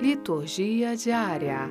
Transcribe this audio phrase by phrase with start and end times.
[0.00, 1.70] Liturgia diária.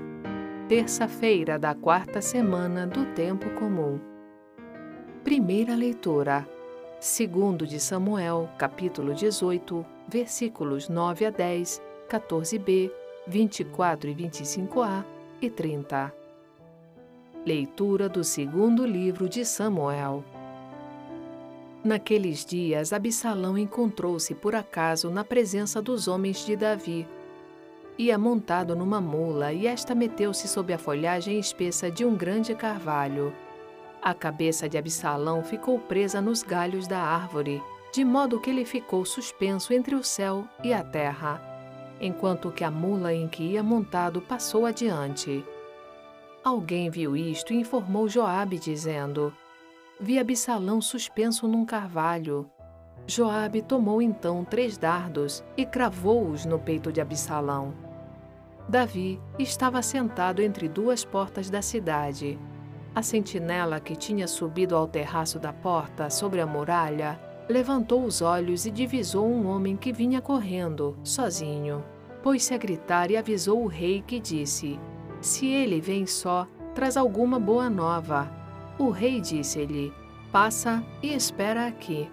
[0.67, 3.99] Terça-feira da quarta semana do tempo comum.
[5.23, 6.43] Primeira leitura.
[6.99, 12.91] Segundo de Samuel, capítulo 18, versículos 9 a 10, 14b,
[13.27, 15.05] 24 e 25a
[15.39, 16.11] e 30.
[17.45, 20.23] Leitura do segundo livro de Samuel.
[21.83, 27.07] Naqueles dias, Absalão encontrou-se por acaso na presença dos homens de Davi.
[27.97, 33.33] Ia montado numa mula e esta meteu-se sob a folhagem espessa de um grande carvalho.
[34.01, 39.05] A cabeça de Absalão ficou presa nos galhos da árvore, de modo que ele ficou
[39.05, 41.41] suspenso entre o céu e a terra,
[42.01, 45.45] enquanto que a mula em que ia montado passou adiante.
[46.43, 49.33] Alguém viu isto e informou Joabe, dizendo:
[49.99, 52.51] vi Absalão suspenso num carvalho.
[53.07, 57.84] Joabe tomou então três dardos e cravou-os no peito de Absalão.
[58.67, 62.39] Davi estava sentado entre duas portas da cidade.
[62.95, 68.65] A sentinela que tinha subido ao terraço da porta sobre a muralha levantou os olhos
[68.65, 71.83] e divisou um homem que vinha correndo, sozinho.
[72.23, 74.79] Pôs-se a gritar e avisou o rei que disse:
[75.21, 78.31] Se ele vem só, traz alguma boa nova.
[78.79, 79.93] O rei disse-lhe:
[80.31, 82.09] Passa e espera aqui.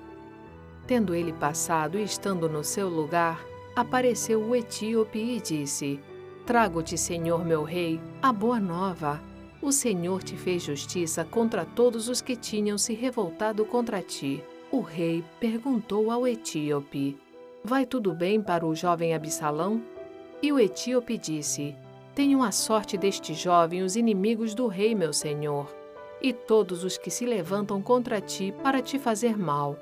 [0.87, 3.43] Tendo ele passado e estando no seu lugar,
[3.75, 5.99] apareceu o etíope e disse:
[6.47, 9.21] Trago-te, Senhor meu rei, a boa nova.
[9.61, 14.43] O Senhor te fez justiça contra todos os que tinham se revoltado contra ti.
[14.71, 17.17] O rei perguntou ao etíope:
[17.65, 19.83] Vai tudo bem para o jovem Absalão?
[20.43, 21.77] E o etíope disse:
[22.15, 25.83] Tenham a sorte deste jovem os inimigos do rei, meu senhor
[26.23, 29.77] e todos os que se levantam contra ti para te fazer mal.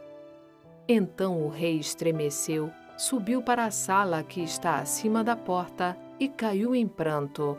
[0.89, 6.75] Então o rei estremeceu, subiu para a sala que está acima da porta e caiu
[6.75, 7.59] em pranto.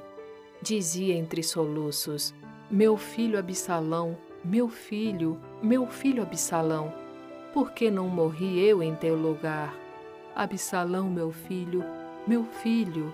[0.62, 2.34] Dizia entre soluços:
[2.70, 6.94] Meu filho Absalão, meu filho, meu filho Absalão,
[7.52, 9.76] por que não morri eu em teu lugar?
[10.36, 11.84] Absalão, meu filho,
[12.28, 13.14] meu filho.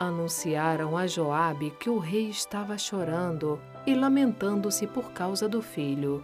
[0.00, 6.22] Anunciaram a Joabe que o rei estava chorando e lamentando-se por causa do filho.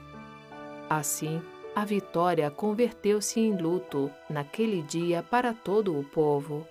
[0.90, 1.40] Assim,
[1.74, 6.66] a vitória converteu-se em luto naquele dia para todo o povo,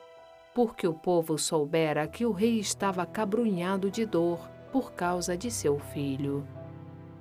[0.53, 5.79] porque o povo soubera que o rei estava cabrunhado de dor por causa de seu
[5.79, 6.45] filho.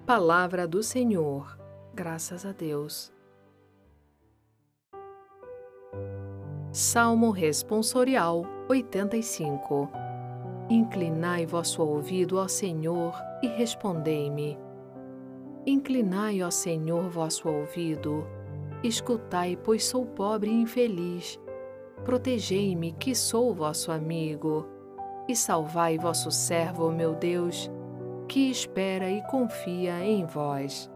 [0.06, 1.58] Palavra do Senhor.
[1.94, 3.12] Graças a Deus.
[6.72, 9.90] Salmo Responsorial 85
[10.70, 13.12] Inclinai vosso ouvido ao Senhor
[13.42, 14.56] e respondei-me.
[15.66, 18.24] Inclinai, ó Senhor, vosso ouvido,
[18.84, 21.40] escutai, pois sou pobre e infeliz.
[22.04, 24.66] Protegei-me, que sou vosso amigo,
[25.28, 27.70] e salvai vosso servo, meu Deus,
[28.26, 30.90] que espera e confia em vós.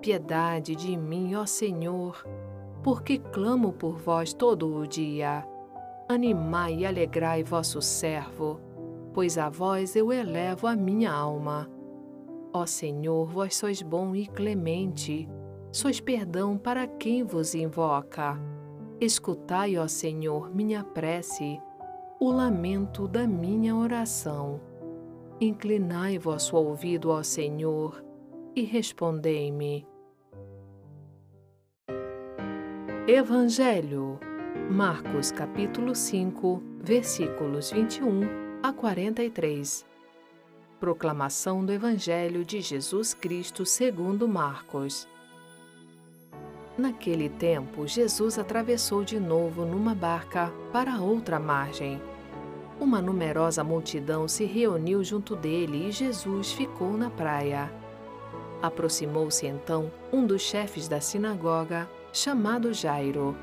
[0.00, 2.26] Piedade de mim, ó Senhor,
[2.82, 5.46] porque clamo por vós todo o dia.
[6.08, 8.60] Animai e alegrai vosso servo
[9.14, 11.70] pois a vós eu elevo a minha alma.
[12.52, 15.28] Ó Senhor, vós sois bom e clemente,
[15.72, 18.36] sois perdão para quem vos invoca.
[19.00, 21.60] Escutai, ó Senhor, minha prece,
[22.20, 24.60] o lamento da minha oração.
[25.40, 28.04] Inclinai vosso ouvido ao Senhor
[28.54, 29.84] e respondei-me.
[33.08, 34.18] Evangelho,
[34.70, 38.20] Marcos capítulo 5, versículos 21
[38.62, 39.84] a 43.
[40.78, 45.08] Proclamação do Evangelho de Jesus Cristo segundo Marcos.
[46.76, 52.00] Naquele tempo, Jesus atravessou de novo numa barca para outra margem.
[52.80, 57.72] Uma numerosa multidão se reuniu junto dele e Jesus ficou na praia.
[58.60, 63.36] Aproximou-se então um dos chefes da sinagoga, chamado Jairo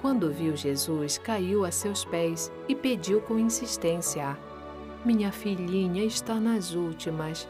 [0.00, 4.38] quando viu Jesus, caiu a seus pés e pediu com insistência:
[5.04, 7.48] Minha filhinha está nas últimas.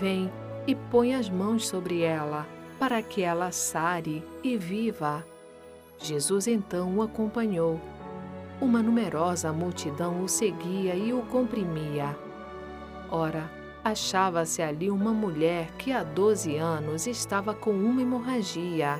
[0.00, 0.32] Vem
[0.66, 2.46] e põe as mãos sobre ela,
[2.82, 5.24] para que ela sare e viva.
[6.00, 7.80] Jesus então o acompanhou.
[8.60, 12.18] Uma numerosa multidão o seguia e o comprimia.
[13.08, 13.48] Ora,
[13.84, 18.98] achava-se ali uma mulher que há doze anos estava com uma hemorragia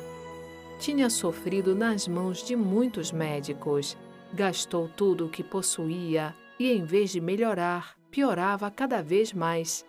[0.79, 3.97] tinha sofrido nas mãos de muitos médicos.
[4.33, 9.85] Gastou tudo o que possuía e, em vez de melhorar, piorava cada vez mais.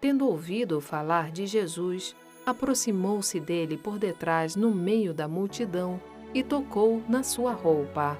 [0.00, 2.16] Tendo ouvido falar de Jesus,
[2.46, 6.00] aproximou-se dele por detrás no meio da multidão
[6.32, 8.18] e tocou na sua roupa.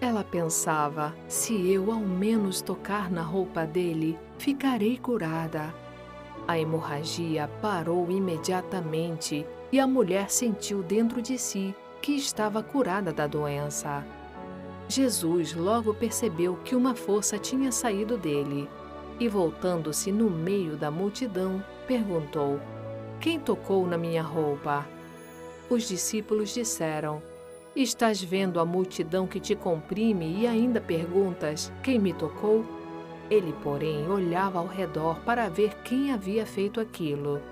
[0.00, 5.74] Ela pensava: se eu ao menos tocar na roupa dele, ficarei curada.
[6.48, 13.26] A hemorragia parou imediatamente e a mulher sentiu dentro de si que estava curada da
[13.26, 14.04] doença.
[14.88, 18.68] Jesus logo percebeu que uma força tinha saído dele
[19.20, 22.58] e, voltando-se no meio da multidão, perguntou:
[23.20, 24.88] Quem tocou na minha roupa?
[25.68, 27.22] Os discípulos disseram:
[27.76, 32.64] Estás vendo a multidão que te comprime e ainda perguntas: Quem me tocou?
[33.30, 37.42] Ele, porém, olhava ao redor para ver quem havia feito aquilo.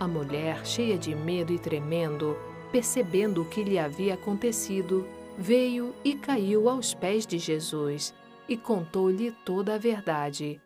[0.00, 2.36] A mulher, cheia de medo e tremendo,
[2.72, 5.06] percebendo o que lhe havia acontecido,
[5.38, 8.12] veio e caiu aos pés de Jesus
[8.48, 10.60] e contou-lhe toda a verdade.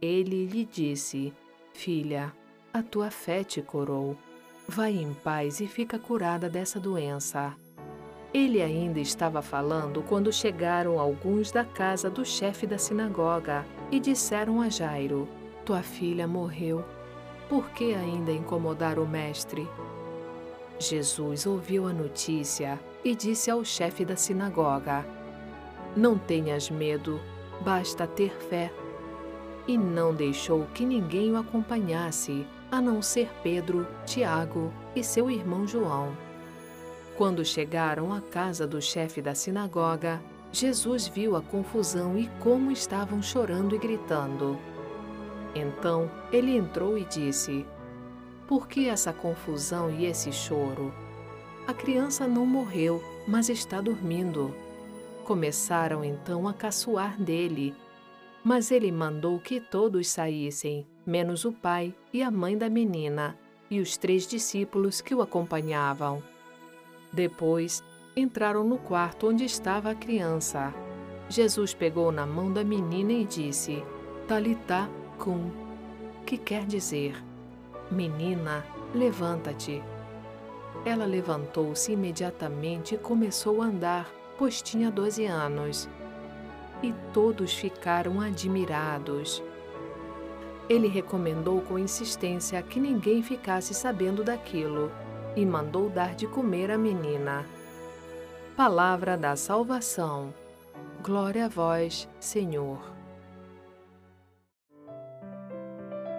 [0.00, 1.34] Ele lhe disse:
[1.74, 2.32] Filha,
[2.76, 4.14] a tua fé te curou.
[4.68, 7.54] Vai em paz e fica curada dessa doença.
[8.34, 14.60] Ele ainda estava falando quando chegaram alguns da casa do chefe da sinagoga e disseram
[14.60, 15.26] a Jairo:
[15.64, 16.84] Tua filha morreu.
[17.48, 19.66] Por que ainda incomodar o mestre?
[20.78, 25.02] Jesus ouviu a notícia e disse ao chefe da sinagoga:
[25.96, 27.18] Não tenhas medo,
[27.62, 28.70] basta ter fé.
[29.66, 32.46] E não deixou que ninguém o acompanhasse,
[32.76, 36.14] a não ser Pedro, Tiago e seu irmão João.
[37.16, 40.20] Quando chegaram à casa do chefe da sinagoga,
[40.52, 44.58] Jesus viu a confusão e como estavam chorando e gritando.
[45.54, 47.64] Então ele entrou e disse:
[48.46, 50.92] Por que essa confusão e esse choro?
[51.66, 54.54] A criança não morreu, mas está dormindo.
[55.24, 57.74] Começaram então a caçoar dele.
[58.44, 63.38] Mas ele mandou que todos saíssem, menos o pai e a mãe da menina,
[63.70, 66.22] e os três discípulos que o acompanhavam.
[67.12, 67.82] Depois,
[68.16, 70.74] entraram no quarto onde estava a criança.
[71.28, 73.82] Jesus pegou na mão da menina e disse:
[74.26, 74.88] Talitá
[75.18, 75.50] cum,
[76.24, 77.22] que quer dizer:
[77.90, 78.64] Menina,
[78.94, 79.82] levanta-te.
[80.84, 85.88] Ela levantou-se imediatamente e começou a andar, pois tinha doze anos.
[86.82, 89.42] E todos ficaram admirados.
[90.68, 94.90] Ele recomendou com insistência que ninguém ficasse sabendo daquilo
[95.36, 97.46] e mandou dar de comer à menina.
[98.56, 100.34] Palavra da salvação.
[101.04, 102.80] Glória a vós, Senhor.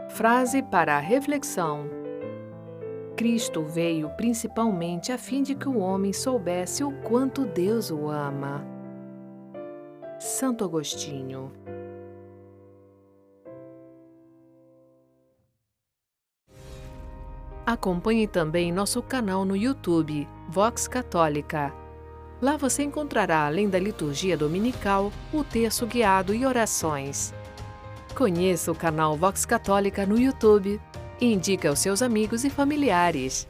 [0.09, 1.89] Frase para a reflexão.
[3.17, 8.63] Cristo veio principalmente a fim de que o homem soubesse o quanto Deus o ama.
[10.19, 11.51] Santo Agostinho
[17.67, 21.73] Acompanhe também nosso canal no YouTube, Vox Católica.
[22.41, 27.33] Lá você encontrará, além da liturgia dominical, o texto guiado e orações.
[28.15, 30.79] Conheça o canal Vox Católica no YouTube
[31.19, 33.45] e indique aos seus amigos e familiares.